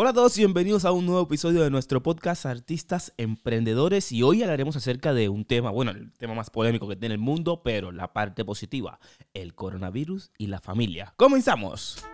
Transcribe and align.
Hola 0.00 0.10
a 0.10 0.12
todos 0.12 0.38
y 0.38 0.42
bienvenidos 0.42 0.84
a 0.84 0.92
un 0.92 1.06
nuevo 1.06 1.22
episodio 1.22 1.60
de 1.60 1.70
nuestro 1.70 2.00
podcast 2.04 2.46
Artistas 2.46 3.12
Emprendedores 3.16 4.12
y 4.12 4.22
hoy 4.22 4.44
hablaremos 4.44 4.76
acerca 4.76 5.12
de 5.12 5.28
un 5.28 5.44
tema, 5.44 5.72
bueno, 5.72 5.90
el 5.90 6.12
tema 6.12 6.34
más 6.34 6.50
polémico 6.50 6.86
que 6.86 6.94
tiene 6.94 7.16
el 7.16 7.20
mundo, 7.20 7.62
pero 7.64 7.90
la 7.90 8.12
parte 8.12 8.44
positiva, 8.44 9.00
el 9.34 9.56
coronavirus 9.56 10.30
y 10.38 10.46
la 10.46 10.60
familia. 10.60 11.14
¡Comenzamos! 11.16 12.06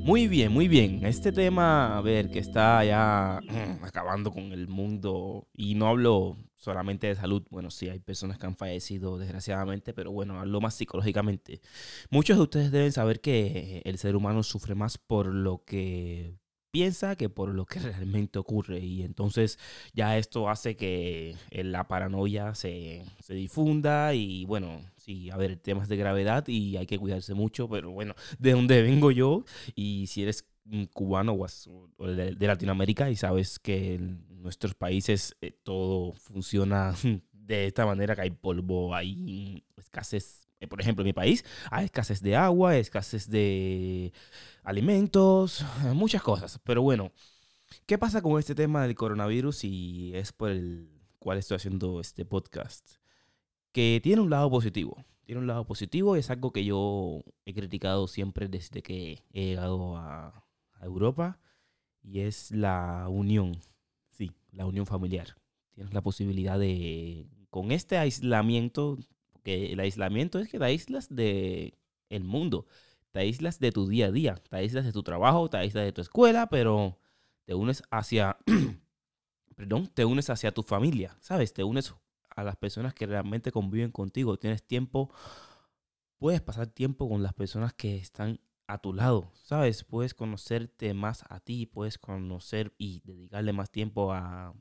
Muy 0.00 0.26
bien, 0.26 0.50
muy 0.50 0.66
bien. 0.66 1.06
Este 1.06 1.30
tema, 1.30 1.96
a 1.96 2.00
ver, 2.00 2.28
que 2.28 2.40
está 2.40 2.84
ya 2.84 3.38
mm, 3.40 3.84
acabando 3.84 4.32
con 4.32 4.50
el 4.50 4.66
mundo 4.66 5.46
y 5.54 5.76
no 5.76 5.86
hablo 5.86 6.38
solamente 6.62 7.08
de 7.08 7.16
salud. 7.16 7.42
Bueno, 7.50 7.70
sí, 7.70 7.88
hay 7.88 7.98
personas 7.98 8.38
que 8.38 8.46
han 8.46 8.56
fallecido 8.56 9.18
desgraciadamente, 9.18 9.92
pero 9.92 10.12
bueno, 10.12 10.38
hablo 10.38 10.60
más 10.60 10.74
psicológicamente. 10.74 11.60
Muchos 12.08 12.36
de 12.36 12.42
ustedes 12.44 12.70
deben 12.70 12.92
saber 12.92 13.20
que 13.20 13.82
el 13.84 13.98
ser 13.98 14.14
humano 14.14 14.44
sufre 14.44 14.76
más 14.76 14.96
por 14.96 15.26
lo 15.26 15.64
que 15.64 16.36
piensa 16.70 17.16
que 17.16 17.28
por 17.28 17.50
lo 17.50 17.66
que 17.66 17.78
realmente 17.80 18.38
ocurre. 18.38 18.78
Y 18.78 19.02
entonces 19.02 19.58
ya 19.92 20.16
esto 20.18 20.48
hace 20.48 20.76
que 20.76 21.36
la 21.50 21.88
paranoia 21.88 22.54
se, 22.54 23.04
se 23.20 23.34
difunda 23.34 24.14
y 24.14 24.44
bueno, 24.44 24.80
sí, 24.96 25.30
a 25.30 25.36
ver, 25.36 25.56
temas 25.56 25.88
de 25.88 25.96
gravedad 25.96 26.46
y 26.46 26.76
hay 26.76 26.86
que 26.86 26.98
cuidarse 26.98 27.34
mucho, 27.34 27.68
pero 27.68 27.90
bueno, 27.90 28.14
de 28.38 28.52
dónde 28.52 28.82
vengo 28.82 29.10
yo 29.10 29.44
y 29.74 30.06
si 30.06 30.22
eres 30.22 30.44
cubano 30.92 31.34
o 31.34 32.06
de 32.06 32.46
Latinoamérica 32.46 33.10
y 33.10 33.16
sabes 33.16 33.58
que 33.58 33.94
en 33.94 34.24
nuestros 34.42 34.74
países 34.74 35.36
eh, 35.40 35.52
todo 35.62 36.12
funciona 36.14 36.94
de 37.32 37.66
esta 37.66 37.86
manera, 37.86 38.14
que 38.14 38.22
hay 38.22 38.30
polvo, 38.30 38.94
hay 38.94 39.64
escasez, 39.76 40.48
eh, 40.60 40.66
por 40.66 40.80
ejemplo, 40.80 41.02
en 41.02 41.06
mi 41.06 41.12
país 41.12 41.44
hay 41.70 41.86
escasez 41.86 42.20
de 42.22 42.36
agua, 42.36 42.76
escasez 42.76 43.28
de 43.28 44.12
alimentos, 44.62 45.64
muchas 45.94 46.22
cosas, 46.22 46.60
pero 46.64 46.82
bueno, 46.82 47.12
¿qué 47.86 47.98
pasa 47.98 48.22
con 48.22 48.38
este 48.38 48.54
tema 48.54 48.82
del 48.82 48.94
coronavirus 48.94 49.64
y 49.64 50.12
es 50.14 50.32
por 50.32 50.50
el 50.50 50.88
cual 51.18 51.38
estoy 51.38 51.56
haciendo 51.56 52.00
este 52.00 52.24
podcast? 52.24 52.92
Que 53.72 54.00
tiene 54.02 54.22
un 54.22 54.30
lado 54.30 54.50
positivo, 54.50 55.04
tiene 55.24 55.40
un 55.40 55.46
lado 55.46 55.64
positivo 55.64 56.16
y 56.16 56.20
es 56.20 56.30
algo 56.30 56.52
que 56.52 56.64
yo 56.64 57.24
he 57.46 57.54
criticado 57.54 58.06
siempre 58.06 58.48
desde 58.48 58.82
que 58.82 59.24
he 59.32 59.46
llegado 59.46 59.96
a, 59.96 60.44
Europa 60.86 61.38
y 62.02 62.20
es 62.20 62.50
la 62.50 63.06
unión, 63.08 63.58
sí, 64.10 64.32
la 64.50 64.66
unión 64.66 64.86
familiar. 64.86 65.36
Tienes 65.72 65.94
la 65.94 66.02
posibilidad 66.02 66.58
de, 66.58 67.28
con 67.50 67.72
este 67.72 67.96
aislamiento, 67.96 68.98
que 69.42 69.72
el 69.72 69.80
aislamiento 69.80 70.38
es 70.38 70.48
que 70.48 70.58
te 70.58 70.64
aíslas 70.64 71.08
de 71.08 71.78
el 72.08 72.24
mundo, 72.24 72.66
te 73.10 73.20
aíslas 73.20 73.58
de 73.58 73.72
tu 73.72 73.88
día 73.88 74.06
a 74.06 74.10
día, 74.10 74.34
te 74.34 74.56
aíslas 74.56 74.84
de 74.84 74.92
tu 74.92 75.02
trabajo, 75.02 75.48
te 75.48 75.56
aíslas 75.56 75.84
de 75.84 75.92
tu 75.92 76.00
escuela, 76.00 76.48
pero 76.48 76.98
te 77.44 77.54
unes 77.54 77.82
hacia, 77.90 78.38
perdón, 79.56 79.88
te 79.88 80.04
unes 80.04 80.30
hacia 80.30 80.52
tu 80.52 80.62
familia, 80.62 81.16
¿sabes? 81.20 81.52
Te 81.52 81.64
unes 81.64 81.94
a 82.34 82.44
las 82.44 82.56
personas 82.56 82.94
que 82.94 83.06
realmente 83.06 83.52
conviven 83.52 83.90
contigo, 83.90 84.38
tienes 84.38 84.62
tiempo, 84.62 85.10
puedes 86.18 86.40
pasar 86.40 86.66
tiempo 86.68 87.08
con 87.08 87.22
las 87.22 87.34
personas 87.34 87.72
que 87.74 87.96
están 87.96 88.40
a 88.72 88.78
tu 88.78 88.92
lado, 88.92 89.30
¿sabes? 89.42 89.84
Puedes 89.84 90.14
conocerte 90.14 90.94
más 90.94 91.24
a 91.28 91.40
ti, 91.40 91.66
puedes 91.66 91.98
conocer 91.98 92.74
y 92.78 93.02
dedicarle 93.04 93.52
más 93.52 93.70
tiempo 93.70 94.12
a, 94.12 94.54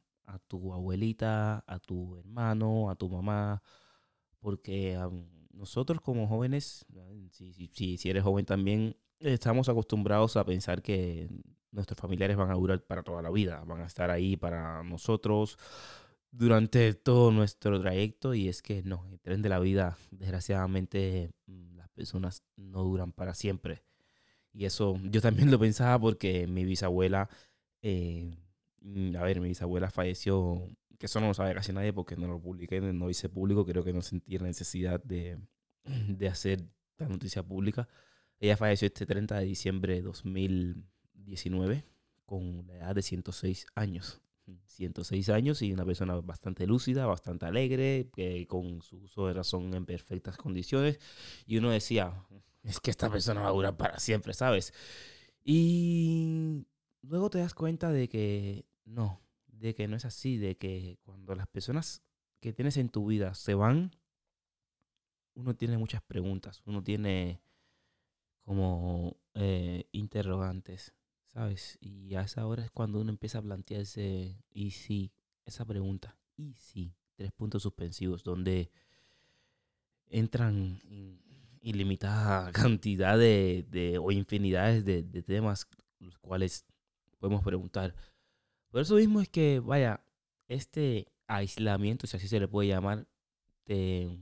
tu 0.47 0.73
abuelita, 0.73 1.63
a 1.67 1.79
tu 1.79 2.17
hermano, 2.17 2.89
a 2.89 2.95
tu 2.95 3.09
mamá, 3.09 3.61
porque 4.39 4.97
nosotros 5.51 5.99
como 6.01 6.27
jóvenes, 6.27 6.85
si, 7.31 7.53
si, 7.53 7.97
si 7.97 8.09
eres 8.09 8.23
joven 8.23 8.45
también, 8.45 8.95
estamos 9.19 9.67
acostumbrados 9.67 10.37
a 10.37 10.45
pensar 10.45 10.81
que 10.81 11.29
nuestros 11.71 11.99
familiares 11.99 12.37
van 12.37 12.51
a 12.51 12.55
durar 12.55 12.81
para 12.85 13.03
toda 13.03 13.21
la 13.21 13.29
vida, 13.29 13.63
van 13.65 13.81
a 13.81 13.85
estar 13.87 14.09
ahí 14.09 14.37
para 14.37 14.83
nosotros 14.83 15.57
durante 16.31 16.93
todo 16.93 17.31
nuestro 17.31 17.79
trayecto 17.81 18.33
y 18.33 18.47
es 18.47 18.61
que 18.61 18.83
no, 18.83 19.05
el 19.11 19.19
tren 19.19 19.41
de 19.41 19.49
la 19.49 19.59
vida, 19.59 19.97
desgraciadamente, 20.11 21.31
las 21.45 21.89
personas 21.89 22.43
no 22.55 22.83
duran 22.83 23.11
para 23.11 23.33
siempre. 23.33 23.83
Y 24.53 24.65
eso 24.65 24.99
yo 25.03 25.21
también 25.21 25.51
lo 25.51 25.59
pensaba 25.59 25.99
porque 25.99 26.47
mi 26.47 26.65
bisabuela, 26.65 27.29
eh, 27.81 28.35
mm, 28.81 29.15
a 29.15 29.23
ver, 29.23 29.39
mi 29.39 29.49
bisabuela 29.49 29.89
falleció, 29.89 30.61
que 30.97 31.05
eso 31.05 31.19
no 31.19 31.27
lo 31.27 31.33
sabe 31.33 31.53
casi 31.53 31.73
nadie 31.73 31.93
porque 31.93 32.15
no 32.15 32.27
lo 32.27 32.39
publiqué, 32.39 32.81
no 32.81 33.09
hice 33.09 33.29
público, 33.29 33.65
creo 33.65 33.83
que 33.83 33.93
no 33.93 34.01
sentí 34.01 34.37
la 34.37 34.45
necesidad 34.45 35.01
de, 35.03 35.37
de 36.07 36.27
hacer 36.27 36.63
la 36.97 37.07
noticia 37.07 37.43
pública. 37.43 37.87
Ella 38.39 38.57
falleció 38.57 38.87
este 38.87 39.05
30 39.05 39.39
de 39.39 39.45
diciembre 39.45 39.95
de 39.95 40.01
2019 40.01 41.85
con 42.25 42.65
la 42.67 42.75
edad 42.75 42.95
de 42.95 43.01
106 43.01 43.67
años. 43.75 44.21
106 44.65 45.29
años 45.29 45.61
y 45.61 45.71
una 45.71 45.85
persona 45.85 46.15
bastante 46.15 46.65
lúcida, 46.65 47.05
bastante 47.05 47.45
alegre, 47.45 48.09
con 48.47 48.81
su 48.81 48.97
uso 48.97 49.27
de 49.27 49.33
razón 49.33 49.73
en 49.73 49.85
perfectas 49.85 50.37
condiciones. 50.37 50.99
Y 51.45 51.57
uno 51.57 51.69
decía, 51.69 52.25
es 52.63 52.79
que 52.79 52.91
esta 52.91 53.09
persona 53.09 53.41
va 53.41 53.47
a 53.49 53.51
durar 53.51 53.77
para 53.77 53.99
siempre, 53.99 54.33
¿sabes? 54.33 54.73
Y 55.43 56.65
luego 57.01 57.29
te 57.29 57.39
das 57.39 57.53
cuenta 57.53 57.91
de 57.91 58.07
que 58.07 58.65
no, 58.85 59.21
de 59.47 59.75
que 59.75 59.87
no 59.87 59.95
es 59.95 60.05
así, 60.05 60.37
de 60.37 60.57
que 60.57 60.99
cuando 61.03 61.35
las 61.35 61.47
personas 61.47 62.03
que 62.39 62.53
tienes 62.53 62.77
en 62.77 62.89
tu 62.89 63.05
vida 63.05 63.33
se 63.33 63.55
van, 63.55 63.95
uno 65.33 65.55
tiene 65.55 65.77
muchas 65.77 66.01
preguntas, 66.03 66.61
uno 66.65 66.83
tiene 66.83 67.41
como 68.43 69.17
eh, 69.33 69.87
interrogantes. 69.91 70.93
¿sabes? 71.33 71.77
Y 71.81 72.15
a 72.15 72.21
esa 72.21 72.45
hora 72.45 72.63
es 72.63 72.71
cuando 72.71 72.99
uno 72.99 73.09
empieza 73.09 73.39
a 73.39 73.41
plantearse, 73.41 74.37
y 74.51 74.71
sí, 74.71 75.11
esa 75.45 75.65
pregunta, 75.65 76.17
y 76.35 76.53
sí, 76.55 76.93
tres 77.15 77.31
puntos 77.31 77.63
suspensivos, 77.63 78.23
donde 78.23 78.69
entran 80.07 80.81
ilimitada 81.61 82.51
cantidad 82.51 83.17
de, 83.17 83.99
o 84.01 84.11
infinidades 84.11 84.85
de, 84.85 85.03
temas 85.23 85.67
los 85.99 86.17
cuales 86.19 86.65
podemos 87.19 87.43
preguntar. 87.43 87.95
Por 88.69 88.81
eso 88.81 88.95
mismo 88.95 89.21
es 89.21 89.29
que, 89.29 89.59
vaya, 89.59 90.03
este 90.47 91.07
aislamiento, 91.27 92.07
si 92.07 92.17
así 92.17 92.27
se 92.27 92.39
le 92.39 92.47
puede 92.47 92.69
llamar, 92.69 93.07
te, 93.63 94.17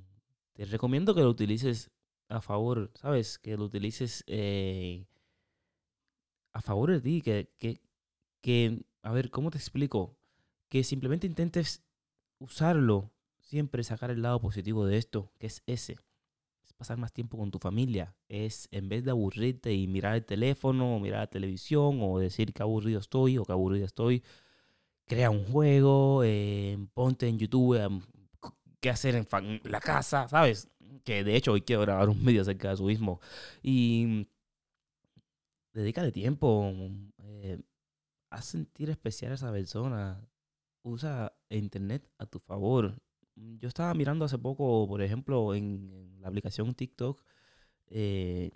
te 0.54 0.66
recomiendo 0.66 1.16
que 1.16 1.22
lo 1.22 1.30
utilices 1.30 1.92
a 2.28 2.42
favor, 2.42 2.92
¿sabes? 2.96 3.40
Que 3.40 3.58
lo 3.58 3.66
utilices 3.66 4.24
eh, 4.28 5.08
a 6.52 6.62
favor 6.62 6.92
de 6.92 7.02
ti, 7.02 7.22
que, 7.22 7.52
que, 7.58 7.82
que, 8.42 8.86
a 9.02 9.12
ver, 9.12 9.30
¿cómo 9.30 9.52
te 9.52 9.58
explico? 9.58 10.18
Que 10.68 10.84
simplemente 10.84 11.28
intentes 11.28 11.84
usarlo, 12.40 13.12
siempre 13.40 13.84
sacar 13.84 14.12
el 14.12 14.22
lado 14.22 14.40
positivo 14.42 14.86
de 14.86 14.98
esto, 14.98 15.32
que 15.40 15.48
es 15.48 15.64
ese. 15.66 15.98
Pasar 16.80 16.98
más 16.98 17.12
tiempo 17.12 17.38
con 17.38 17.52
tu 17.52 17.60
familia. 17.60 18.16
Es 18.30 18.70
en 18.72 18.88
vez 18.88 19.04
de 19.04 19.12
aburrirte 19.12 19.74
y 19.74 19.86
mirar 19.86 20.16
el 20.16 20.26
teléfono, 20.26 20.96
o 20.96 21.00
mirar 21.02 21.20
la 21.20 21.28
televisión, 21.28 22.00
o 22.02 22.20
decir 22.20 22.54
que 22.54 22.64
aburrido 22.64 23.02
estoy 23.02 23.38
o 23.38 23.44
que 23.44 23.52
aburrido 23.52 23.86
estoy, 23.86 24.24
crea 25.06 25.30
un 25.30 25.44
juego, 25.44 26.24
eh, 26.24 26.78
ponte 26.94 27.28
en 27.28 27.38
YouTube 27.38 27.76
em, 27.76 28.02
qué 28.80 28.90
hacer 28.90 29.16
en 29.16 29.28
la 29.66 29.82
casa, 29.82 30.30
¿sabes? 30.30 30.70
Que 31.04 31.26
de 31.26 31.36
hecho 31.36 31.52
hoy 31.52 31.64
quiero 31.64 31.82
grabar 31.82 32.08
un 32.08 32.24
vídeo 32.26 32.44
acerca 32.44 32.70
de 32.70 32.76
eso 32.76 32.86
mismo. 32.86 33.20
Y 33.62 34.30
dedícale 35.74 36.14
tiempo, 36.14 36.72
eh, 37.24 37.60
haz 38.30 38.46
sentir 38.46 38.90
especial 38.90 39.34
a 39.34 39.36
esa 39.36 39.52
persona, 39.52 40.26
usa 40.84 41.34
internet 41.50 42.10
a 42.20 42.26
tu 42.26 42.40
favor. 42.40 43.02
Yo 43.60 43.68
estaba 43.68 43.94
mirando 43.94 44.26
hace 44.26 44.38
poco, 44.38 44.88
por 44.88 45.02
ejemplo, 45.02 45.54
en, 45.56 46.18
la 46.22 46.28
aplicación 46.28 46.74
TikTok, 46.76 47.22
eh, 47.88 48.52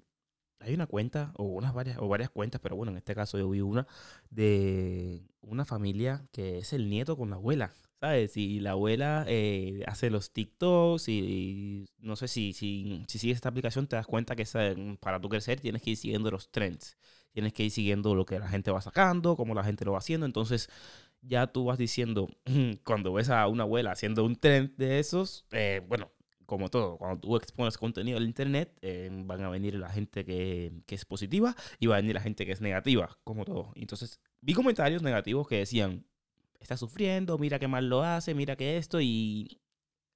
hay 0.60 0.74
una 0.74 0.88
cuenta, 0.88 1.34
o 1.36 1.44
unas 1.46 1.74
varias, 1.74 1.98
o 2.00 2.08
varias 2.08 2.30
cuentas, 2.30 2.62
pero 2.62 2.76
bueno, 2.76 2.92
en 2.92 2.98
este 2.98 3.16
caso 3.16 3.38
yo 3.38 3.50
vi 3.50 3.62
una, 3.62 3.88
de 4.30 5.28
una 5.42 5.66
familia 5.66 6.26
que 6.32 6.60
es 6.60 6.74
el 6.74 6.90
nieto 6.90 7.18
con 7.18 7.30
la 7.30 7.38
abuela. 7.38 7.74
¿sabes? 8.04 8.36
Y 8.36 8.60
la 8.60 8.72
abuela 8.72 9.24
eh, 9.30 9.82
hace 9.88 10.10
los 10.10 10.32
TikToks 10.34 11.08
y, 11.08 11.88
no 12.00 12.18
sé 12.18 12.28
si, 12.28 12.52
si, 12.52 13.06
si, 13.08 13.18
sigues 13.18 13.36
esta 13.38 13.48
aplicación 13.48 13.88
te 13.88 13.96
das 13.96 14.06
cuenta 14.06 14.36
que 14.36 14.46
para 15.00 15.22
tu 15.22 15.30
crecer 15.30 15.62
tienes 15.62 15.82
que 15.82 15.92
ir 15.92 15.98
siguiendo 15.98 16.30
los 16.30 16.52
trends. 16.52 16.98
Tienes 17.32 17.54
que 17.54 17.64
ir 17.64 17.72
siguiendo 17.72 18.14
lo 18.14 18.26
que 18.26 18.40
la 18.40 18.50
gente 18.50 18.72
va 18.72 18.82
sacando, 18.82 19.38
cómo 19.38 19.56
la 19.56 19.64
gente 19.64 19.86
lo 19.86 19.94
va 19.94 20.00
haciendo. 20.00 20.26
Entonces 20.26 20.70
ya 21.24 21.48
tú 21.48 21.66
vas 21.66 21.78
diciendo, 21.78 22.30
cuando 22.86 23.14
ves 23.14 23.30
a 23.30 23.48
una 23.48 23.64
abuela 23.64 23.92
haciendo 23.92 24.26
un 24.26 24.36
trend 24.36 24.76
de 24.78 25.00
esos, 25.00 25.46
eh, 25.52 25.82
bueno, 25.88 26.12
como 26.46 26.70
todo, 26.70 26.98
cuando 26.98 27.20
tú 27.22 27.36
expones 27.38 27.78
contenido 27.78 28.18
en 28.18 28.26
internet, 28.26 28.78
eh, 28.82 29.10
van 29.26 29.42
a 29.44 29.50
venir 29.50 29.76
la 29.76 29.90
gente 29.90 30.26
que, 30.26 30.74
que, 30.86 30.96
es 30.96 31.06
positiva 31.06 31.56
y 31.80 31.88
va 31.88 31.96
a 31.96 32.02
venir 32.02 32.16
la 32.16 32.22
gente 32.22 32.46
que 32.46 32.52
es 32.52 32.62
negativa, 32.62 33.18
como 33.24 33.46
todo. 33.46 33.72
Entonces, 33.76 34.20
vi 34.42 34.54
comentarios 34.54 35.02
negativos 35.04 35.48
que 35.48 35.58
decían, 35.60 36.06
está 36.60 36.78
sufriendo, 36.78 37.38
mira 37.38 37.60
qué 37.60 37.68
mal 37.68 37.90
lo 37.90 38.04
hace, 38.04 38.34
mira 38.36 38.56
que 38.56 38.78
esto, 38.78 39.00
y 39.02 39.60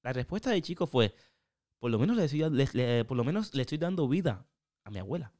La 0.03 0.13
respuesta 0.13 0.51
del 0.51 0.61
chico 0.63 0.87
fue, 0.87 1.15
por 1.79 1.91
lo 1.91 1.99
menos 1.99 2.17
le 2.17 2.25
estoy, 2.25 2.41
le- 2.49 2.69
le- 2.73 3.05
por 3.05 3.17
lo 3.17 3.23
menos 3.23 3.53
le 3.55 3.61
estoy 3.63 3.77
dando 3.77 4.07
vida 4.07 4.47
a 4.83 4.89
mi 4.91 4.99
abuela. 4.99 5.33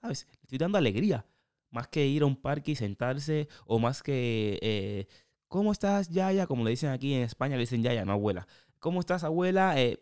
¿Sabes? 0.00 0.26
Le 0.32 0.40
estoy 0.44 0.58
dando 0.58 0.78
alegría. 0.78 1.26
Más 1.74 1.88
que 1.88 2.06
ir 2.06 2.22
a 2.22 2.26
un 2.26 2.36
parque 2.36 2.70
y 2.70 2.76
sentarse, 2.76 3.48
o 3.66 3.80
más 3.80 4.00
que, 4.04 4.60
eh, 4.62 5.08
¿cómo 5.48 5.72
estás, 5.72 6.08
Yaya? 6.08 6.46
Como 6.46 6.62
le 6.62 6.70
dicen 6.70 6.90
aquí 6.90 7.14
en 7.14 7.22
España, 7.22 7.56
le 7.56 7.62
dicen 7.62 7.82
Yaya, 7.82 8.04
no 8.04 8.12
abuela. 8.12 8.46
¿Cómo 8.78 9.00
estás, 9.00 9.24
abuela? 9.24 9.74
Eh, 9.80 9.98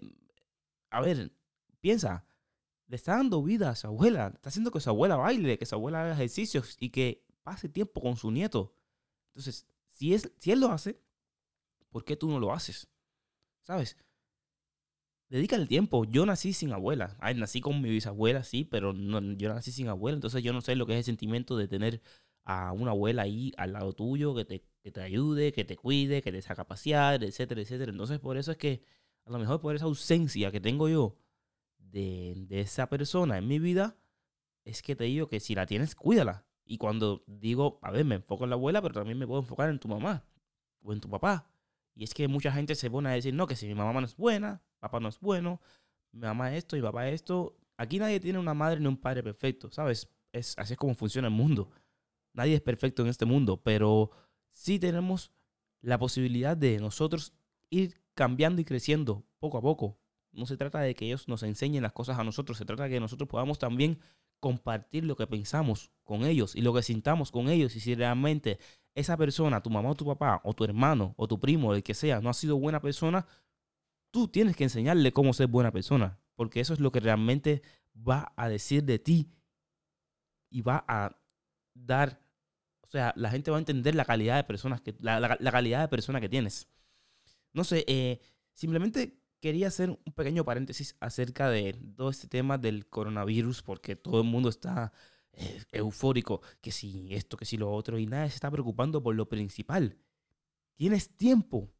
a 0.90 1.00
ver, 1.00 1.32
piensa, 1.80 2.26
le 2.88 2.96
está 2.96 3.16
dando 3.16 3.42
vida 3.42 3.70
a 3.70 3.74
su 3.74 3.86
abuela, 3.86 4.32
está 4.34 4.50
haciendo 4.50 4.70
que 4.70 4.80
su 4.80 4.90
abuela 4.90 5.16
baile, 5.16 5.56
que 5.56 5.64
su 5.64 5.74
abuela 5.74 6.02
haga 6.02 6.12
ejercicios 6.12 6.76
y 6.78 6.90
que 6.90 7.24
pase 7.42 7.70
tiempo 7.70 8.02
con 8.02 8.16
su 8.16 8.30
nieto. 8.30 8.76
Entonces, 9.28 9.66
si, 9.88 10.12
es, 10.12 10.30
si 10.36 10.52
él 10.52 10.60
lo 10.60 10.68
hace, 10.68 11.00
¿por 11.88 12.04
qué 12.04 12.16
tú 12.16 12.30
no 12.30 12.38
lo 12.38 12.52
haces? 12.52 12.86
¿Sabes? 13.62 13.96
Dedica 15.32 15.56
el 15.56 15.66
tiempo. 15.66 16.04
Yo 16.04 16.26
nací 16.26 16.52
sin 16.52 16.74
abuela. 16.74 17.16
Ay, 17.18 17.34
nací 17.34 17.62
con 17.62 17.80
mi 17.80 17.88
bisabuela, 17.88 18.44
sí, 18.44 18.64
pero 18.64 18.92
no, 18.92 19.18
yo 19.38 19.48
nací 19.48 19.72
sin 19.72 19.88
abuela. 19.88 20.14
Entonces 20.14 20.42
yo 20.42 20.52
no 20.52 20.60
sé 20.60 20.76
lo 20.76 20.84
que 20.84 20.92
es 20.92 20.98
el 20.98 21.04
sentimiento 21.04 21.56
de 21.56 21.68
tener 21.68 22.02
a 22.44 22.72
una 22.72 22.90
abuela 22.90 23.22
ahí 23.22 23.50
al 23.56 23.72
lado 23.72 23.94
tuyo, 23.94 24.34
que 24.34 24.44
te, 24.44 24.62
que 24.82 24.92
te 24.92 25.00
ayude, 25.00 25.52
que 25.52 25.64
te 25.64 25.74
cuide, 25.74 26.20
que 26.20 26.32
te 26.32 26.42
saca 26.42 26.62
a 26.62 26.66
pasear, 26.66 27.24
etcétera, 27.24 27.62
etcétera. 27.62 27.90
Entonces 27.90 28.18
por 28.18 28.36
eso 28.36 28.52
es 28.52 28.58
que 28.58 28.82
a 29.24 29.30
lo 29.30 29.38
mejor 29.38 29.58
por 29.62 29.74
esa 29.74 29.86
ausencia 29.86 30.52
que 30.52 30.60
tengo 30.60 30.86
yo 30.90 31.16
de, 31.78 32.34
de 32.36 32.60
esa 32.60 32.90
persona 32.90 33.38
en 33.38 33.48
mi 33.48 33.58
vida, 33.58 33.96
es 34.66 34.82
que 34.82 34.94
te 34.96 35.04
digo 35.04 35.28
que 35.28 35.40
si 35.40 35.54
la 35.54 35.64
tienes, 35.64 35.94
cuídala. 35.94 36.44
Y 36.66 36.76
cuando 36.76 37.24
digo, 37.26 37.78
a 37.80 37.90
ver, 37.90 38.04
me 38.04 38.16
enfoco 38.16 38.44
en 38.44 38.50
la 38.50 38.56
abuela, 38.56 38.82
pero 38.82 38.92
también 38.92 39.18
me 39.18 39.26
puedo 39.26 39.40
enfocar 39.40 39.70
en 39.70 39.78
tu 39.78 39.88
mamá 39.88 40.26
o 40.82 40.92
en 40.92 41.00
tu 41.00 41.08
papá. 41.08 41.50
Y 41.94 42.04
es 42.04 42.12
que 42.12 42.28
mucha 42.28 42.52
gente 42.52 42.74
se 42.74 42.90
pone 42.90 43.08
a 43.08 43.12
decir, 43.12 43.32
no, 43.32 43.46
que 43.46 43.56
si 43.56 43.66
mi 43.66 43.74
mamá 43.74 43.98
no 43.98 44.06
es 44.06 44.14
buena, 44.14 44.60
papá 44.82 44.98
no 44.98 45.08
es 45.08 45.20
bueno, 45.20 45.60
mi 46.10 46.22
mamá 46.22 46.54
esto 46.56 46.76
y 46.76 46.82
papá 46.82 47.08
esto. 47.08 47.56
Aquí 47.76 47.98
nadie 47.98 48.20
tiene 48.20 48.38
una 48.38 48.52
madre 48.52 48.80
ni 48.80 48.86
un 48.86 48.96
padre 48.96 49.22
perfecto, 49.22 49.70
¿sabes? 49.70 50.08
Es, 50.32 50.58
así 50.58 50.74
es 50.74 50.78
como 50.78 50.94
funciona 50.94 51.28
el 51.28 51.34
mundo. 51.34 51.70
Nadie 52.34 52.56
es 52.56 52.60
perfecto 52.60 53.02
en 53.02 53.08
este 53.08 53.24
mundo, 53.24 53.62
pero 53.62 54.10
sí 54.50 54.78
tenemos 54.78 55.32
la 55.80 55.98
posibilidad 55.98 56.56
de 56.56 56.78
nosotros 56.80 57.32
ir 57.70 58.00
cambiando 58.14 58.60
y 58.60 58.64
creciendo 58.64 59.24
poco 59.38 59.58
a 59.58 59.62
poco. 59.62 59.98
No 60.32 60.46
se 60.46 60.56
trata 60.56 60.80
de 60.80 60.94
que 60.94 61.06
ellos 61.06 61.28
nos 61.28 61.42
enseñen 61.44 61.82
las 61.82 61.92
cosas 61.92 62.18
a 62.18 62.24
nosotros, 62.24 62.58
se 62.58 62.64
trata 62.64 62.84
de 62.84 62.90
que 62.90 63.00
nosotros 63.00 63.28
podamos 63.28 63.58
también 63.58 64.00
compartir 64.40 65.04
lo 65.04 65.14
que 65.14 65.28
pensamos 65.28 65.92
con 66.02 66.24
ellos 66.24 66.56
y 66.56 66.62
lo 66.62 66.74
que 66.74 66.82
sintamos 66.82 67.30
con 67.30 67.48
ellos. 67.48 67.76
Y 67.76 67.80
si 67.80 67.94
realmente 67.94 68.58
esa 68.94 69.16
persona, 69.16 69.62
tu 69.62 69.70
mamá 69.70 69.90
o 69.90 69.94
tu 69.94 70.06
papá, 70.06 70.40
o 70.42 70.52
tu 70.54 70.64
hermano, 70.64 71.14
o 71.16 71.28
tu 71.28 71.38
primo, 71.38 71.72
el 71.74 71.84
que 71.84 71.94
sea, 71.94 72.20
no 72.20 72.30
ha 72.30 72.34
sido 72.34 72.56
buena 72.56 72.80
persona, 72.80 73.26
tú 74.12 74.28
tienes 74.28 74.54
que 74.54 74.64
enseñarle 74.64 75.12
cómo 75.12 75.32
ser 75.32 75.48
buena 75.48 75.72
persona. 75.72 76.20
Porque 76.36 76.60
eso 76.60 76.72
es 76.72 76.80
lo 76.80 76.92
que 76.92 77.00
realmente 77.00 77.62
va 77.96 78.32
a 78.36 78.48
decir 78.48 78.84
de 78.84 78.98
ti 78.98 79.32
y 80.50 80.62
va 80.62 80.84
a 80.86 81.16
dar, 81.74 82.20
o 82.82 82.86
sea, 82.86 83.12
la 83.16 83.30
gente 83.30 83.50
va 83.50 83.56
a 83.56 83.60
entender 83.60 83.94
la 83.94 84.04
calidad 84.04 84.36
de 84.36 84.44
personas 84.44 84.80
que, 84.80 84.94
la, 85.00 85.36
calidad 85.50 85.80
de 85.80 85.88
persona 85.88 86.20
que 86.20 86.28
tienes. 86.28 86.68
No 87.52 87.64
sé, 87.64 87.84
eh, 87.86 88.20
simplemente 88.52 89.18
quería 89.40 89.68
hacer 89.68 89.90
un 89.90 90.12
pequeño 90.14 90.44
paréntesis 90.44 90.96
acerca 91.00 91.50
de 91.50 91.74
todo 91.96 92.10
este 92.10 92.28
tema 92.28 92.58
del 92.58 92.86
coronavirus, 92.86 93.62
porque 93.62 93.96
todo 93.96 94.20
el 94.20 94.26
mundo 94.26 94.48
está 94.48 94.92
eh, 95.32 95.62
eufórico, 95.72 96.42
que 96.60 96.70
si 96.70 97.12
esto, 97.14 97.36
que 97.36 97.44
si 97.44 97.56
lo 97.56 97.72
otro, 97.72 97.98
y 97.98 98.06
nadie 98.06 98.30
se 98.30 98.36
está 98.36 98.50
preocupando 98.50 99.02
por 99.02 99.14
lo 99.14 99.28
principal. 99.28 99.98
Tienes 100.76 101.16
tiempo, 101.16 101.70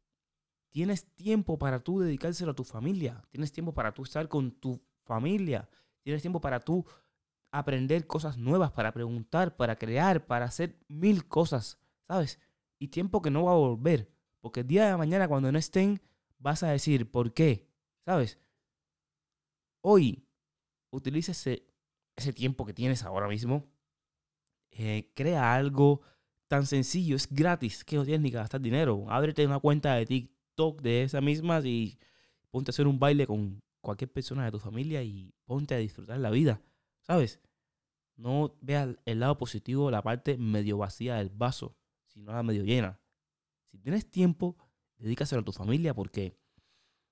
tienes 0.73 1.05
tiempo 1.13 1.59
para 1.59 1.83
tú 1.83 1.99
dedicárselo 1.99 2.51
a 2.51 2.55
tu 2.55 2.63
familia, 2.63 3.23
tienes 3.29 3.51
tiempo 3.51 3.75
para 3.75 3.93
tú 3.93 4.03
estar 4.03 4.27
con 4.27 4.51
tu 4.51 4.83
familia, 5.03 5.69
tienes 6.01 6.23
tiempo 6.23 6.41
para 6.41 6.59
tú 6.59 6.83
aprender 7.51 8.07
cosas 8.07 8.37
nuevas, 8.39 8.71
para 8.71 8.91
preguntar, 8.91 9.55
para 9.55 9.77
crear, 9.77 10.25
para 10.25 10.45
hacer 10.45 10.79
mil 10.87 11.27
cosas, 11.27 11.77
¿sabes? 12.07 12.39
Y 12.79 12.87
tiempo 12.87 13.21
que 13.21 13.29
no 13.29 13.43
va 13.43 13.51
a 13.51 13.55
volver, 13.55 14.11
porque 14.41 14.61
el 14.61 14.67
día 14.67 14.87
de 14.87 14.97
mañana 14.97 15.27
cuando 15.27 15.51
no 15.51 15.59
estén, 15.59 16.01
vas 16.39 16.63
a 16.63 16.71
decir, 16.71 17.11
¿por 17.11 17.33
qué? 17.33 17.69
¿Sabes? 18.03 18.39
Hoy, 19.81 20.27
utiliza 20.89 21.33
ese, 21.33 21.67
tiempo 22.33 22.65
que 22.65 22.73
tienes 22.73 23.03
ahora 23.03 23.27
mismo, 23.27 23.71
eh, 24.71 25.11
crea 25.13 25.53
algo 25.53 26.01
tan 26.47 26.65
sencillo, 26.65 27.15
es 27.15 27.29
gratis, 27.29 27.85
que 27.85 27.95
no 27.95 28.05
tienes 28.05 28.21
ni 28.21 28.31
que 28.31 28.37
gastar 28.37 28.59
dinero. 28.59 29.05
Ábrete 29.09 29.45
una 29.45 29.59
cuenta 29.59 29.93
de 29.93 30.07
TikTok 30.53 30.81
de 30.81 31.03
esas 31.03 31.23
mismas 31.23 31.65
y 31.65 31.97
ponte 32.51 32.69
a 32.69 32.73
hacer 32.73 32.87
un 32.87 32.99
baile 32.99 33.25
con 33.25 33.61
cualquier 33.81 34.11
persona 34.11 34.45
de 34.45 34.51
tu 34.51 34.59
familia 34.59 35.01
y 35.03 35.33
ponte 35.45 35.73
a 35.73 35.79
disfrutar 35.79 36.19
la 36.19 36.29
vida, 36.29 36.61
¿sabes? 37.01 37.41
No 38.15 38.55
veas 38.61 38.95
el 39.05 39.19
lado 39.19 39.37
positivo, 39.37 39.89
la 39.89 40.03
parte 40.03 40.37
medio 40.37 40.77
vacía 40.77 41.15
del 41.15 41.29
vaso, 41.29 41.75
sino 42.05 42.31
la 42.31 42.43
medio 42.43 42.63
llena. 42.63 42.99
Si 43.71 43.79
tienes 43.79 44.09
tiempo, 44.09 44.55
dedícaselo 44.97 45.41
a 45.41 45.45
tu 45.45 45.51
familia 45.51 45.95
porque 45.95 46.37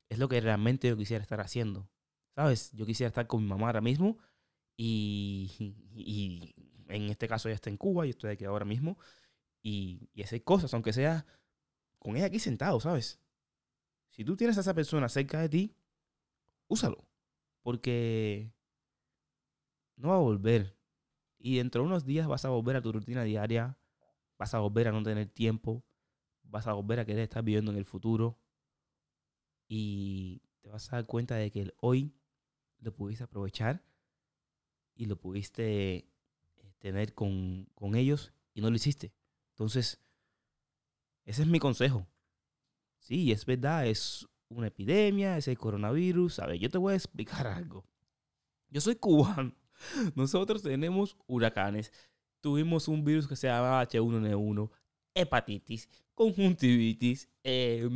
es 0.09 0.19
lo 0.19 0.29
que 0.29 0.39
realmente 0.39 0.87
yo 0.87 0.95
quisiera 0.95 1.23
estar 1.23 1.41
haciendo. 1.41 1.89
¿Sabes? 2.35 2.71
Yo 2.73 2.85
quisiera 2.85 3.07
estar 3.09 3.27
con 3.27 3.41
mi 3.41 3.49
mamá 3.49 3.67
ahora 3.67 3.81
mismo 3.81 4.17
y, 4.77 5.51
y 5.93 6.53
en 6.87 7.09
este 7.09 7.27
caso 7.27 7.49
ella 7.49 7.55
está 7.55 7.69
en 7.69 7.77
Cuba, 7.77 8.05
yo 8.05 8.11
estoy 8.11 8.31
aquí 8.31 8.45
ahora 8.45 8.65
mismo 8.65 8.97
y, 9.61 10.09
y 10.13 10.21
hacer 10.21 10.43
cosas, 10.43 10.73
aunque 10.73 10.93
sea 10.93 11.25
con 11.99 12.15
ella 12.15 12.27
aquí 12.27 12.39
sentado, 12.39 12.79
¿sabes? 12.79 13.19
Si 14.11 14.25
tú 14.25 14.35
tienes 14.35 14.57
a 14.57 14.61
esa 14.61 14.73
persona 14.73 15.09
cerca 15.09 15.41
de 15.41 15.49
ti, 15.49 15.75
úsalo, 16.67 17.07
porque 17.61 18.53
no 19.95 20.09
va 20.09 20.15
a 20.15 20.19
volver. 20.19 20.77
Y 21.39 21.57
dentro 21.57 21.81
de 21.81 21.87
unos 21.87 22.05
días 22.05 22.27
vas 22.27 22.45
a 22.45 22.49
volver 22.49 22.75
a 22.75 22.81
tu 22.81 22.91
rutina 22.91 23.23
diaria, 23.23 23.77
vas 24.37 24.53
a 24.53 24.59
volver 24.59 24.89
a 24.89 24.91
no 24.91 25.01
tener 25.01 25.27
tiempo, 25.29 25.83
vas 26.43 26.67
a 26.67 26.73
volver 26.73 26.99
a 26.99 27.05
querer 27.05 27.23
estar 27.23 27.43
viviendo 27.43 27.71
en 27.71 27.77
el 27.77 27.85
futuro 27.85 28.37
y 29.67 30.41
te 30.59 30.69
vas 30.69 30.91
a 30.91 30.97
dar 30.97 31.05
cuenta 31.05 31.35
de 31.35 31.49
que 31.49 31.73
hoy 31.79 32.13
lo 32.79 32.93
pudiste 32.93 33.23
aprovechar 33.23 33.83
y 34.95 35.05
lo 35.05 35.15
pudiste 35.15 35.95
eh, 35.95 36.73
tener 36.79 37.13
con, 37.13 37.65
con 37.75 37.95
ellos 37.95 38.33
y 38.53 38.61
no 38.61 38.69
lo 38.69 38.75
hiciste. 38.75 39.13
Entonces, 39.51 40.01
ese 41.23 41.43
es 41.43 41.47
mi 41.47 41.59
consejo. 41.59 42.07
Sí, 43.01 43.31
es 43.31 43.45
verdad, 43.45 43.87
es 43.87 44.27
una 44.47 44.67
epidemia, 44.67 45.37
es 45.37 45.47
el 45.47 45.57
coronavirus. 45.57 46.39
A 46.39 46.45
ver, 46.47 46.59
yo 46.59 46.69
te 46.69 46.77
voy 46.77 46.93
a 46.93 46.95
explicar 46.95 47.47
algo. 47.47 47.85
Yo 48.69 48.81
soy 48.81 48.95
cubano. 48.95 49.55
Nosotros 50.15 50.61
tenemos 50.63 51.17
huracanes. 51.27 51.91
Tuvimos 52.41 52.87
un 52.87 53.03
virus 53.03 53.27
que 53.27 53.35
se 53.35 53.47
llamaba 53.47 53.81
H1N1, 53.87 54.71
hepatitis, 55.15 55.89
conjuntivitis. 56.15 57.29
eh, 57.43 57.87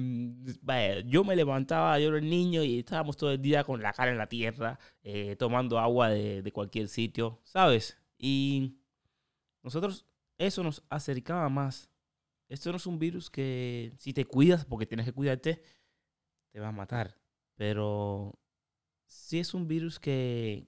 vaya, 0.61 0.99
yo 1.01 1.23
me 1.23 1.35
levantaba, 1.35 1.99
yo 1.99 2.09
era 2.09 2.19
niño 2.21 2.63
y 2.63 2.79
estábamos 2.79 3.17
todo 3.17 3.31
el 3.31 3.41
día 3.41 3.63
con 3.63 3.81
la 3.81 3.93
cara 3.93 4.11
en 4.11 4.17
la 4.17 4.27
tierra, 4.29 4.79
eh, 5.03 5.35
tomando 5.37 5.79
agua 5.79 6.09
de, 6.09 6.41
de 6.43 6.51
cualquier 6.51 6.87
sitio, 6.89 7.39
¿sabes? 7.43 7.97
Y 8.17 8.77
nosotros, 9.63 10.05
eso 10.37 10.63
nos 10.63 10.83
acercaba 10.89 11.49
más. 11.49 11.89
Esto 12.47 12.71
no 12.71 12.77
es 12.77 12.85
un 12.85 12.99
virus 12.99 13.29
que 13.29 13.93
si 13.97 14.13
te 14.13 14.25
cuidas, 14.25 14.65
porque 14.65 14.85
tienes 14.85 15.05
que 15.05 15.13
cuidarte, 15.13 15.61
te 16.51 16.59
va 16.59 16.69
a 16.69 16.71
matar. 16.71 17.19
Pero 17.55 18.39
sí 19.05 19.39
es 19.39 19.53
un 19.53 19.67
virus 19.67 19.99
que, 19.99 20.67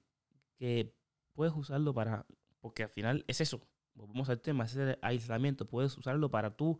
que 0.57 0.95
puedes 1.33 1.53
usarlo 1.53 1.93
para, 1.93 2.25
porque 2.59 2.83
al 2.83 2.89
final 2.89 3.23
es 3.27 3.41
eso. 3.41 3.61
Volvemos 3.93 4.29
al 4.29 4.41
tema, 4.41 4.65
es 4.65 4.77
aislamiento. 5.01 5.67
Puedes 5.67 5.97
usarlo 5.97 6.29
para 6.31 6.55
tú 6.55 6.79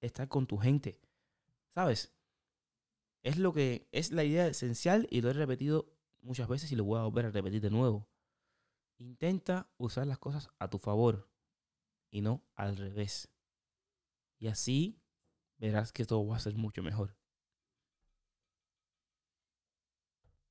estar 0.00 0.28
con 0.28 0.46
tu 0.46 0.58
gente. 0.58 1.00
¿Sabes? 1.74 2.12
Es 3.22 3.36
lo 3.38 3.52
que 3.52 3.88
es 3.92 4.12
la 4.12 4.24
idea 4.24 4.46
esencial 4.46 5.06
y 5.10 5.20
lo 5.20 5.30
he 5.30 5.32
repetido 5.32 5.92
muchas 6.22 6.48
veces 6.48 6.70
y 6.72 6.76
lo 6.76 6.84
voy 6.84 6.98
a 6.98 7.04
volver 7.04 7.26
a 7.26 7.30
repetir 7.30 7.60
de 7.60 7.70
nuevo. 7.70 8.08
Intenta 8.98 9.70
usar 9.76 10.06
las 10.06 10.18
cosas 10.18 10.48
a 10.58 10.68
tu 10.68 10.78
favor 10.78 11.30
y 12.10 12.20
no 12.20 12.42
al 12.56 12.76
revés. 12.76 13.30
Y 14.38 14.48
así 14.48 15.00
verás 15.58 15.92
que 15.92 16.04
todo 16.04 16.26
va 16.26 16.36
a 16.36 16.40
ser 16.40 16.54
mucho 16.56 16.82
mejor. 16.82 17.17